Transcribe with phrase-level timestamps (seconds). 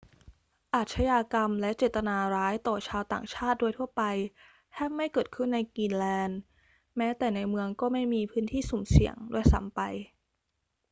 [0.75, 4.01] อาชญากรรมและเจตนาร้ายต่อชาวต่างชาติโดยทั่วไป
[4.71, 6.39] แทบไม่เกิดขึ้นในกรีนแลนด์
[6.97, 9.81] แม้แต่ในเมืองก็ไม่มี พื้นที่สุ่มเสี่ยง ด้วยซ้ำไป